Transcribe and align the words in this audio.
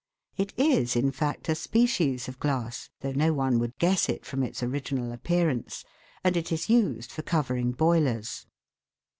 It 0.35 0.51
is, 0.57 0.95
in 0.95 1.11
fact, 1.11 1.47
a 1.47 1.53
species 1.53 2.27
of 2.27 2.39
glass, 2.39 2.89
though 3.01 3.11
no 3.11 3.33
one 3.33 3.59
would 3.59 3.77
guess 3.77 4.09
it 4.09 4.25
from 4.25 4.41
its 4.41 4.63
original 4.63 5.11
appearance, 5.11 5.85
and 6.23 6.35
it 6.35 6.51
is 6.51 6.71
used 6.71 7.11
for 7.11 7.21
covering 7.21 7.71
boilers. 7.71 8.47